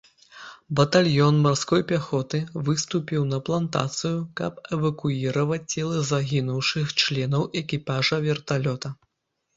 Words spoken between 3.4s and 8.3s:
плантацыю, каб эвакуіраваць целы загінуўшых членаў экіпажа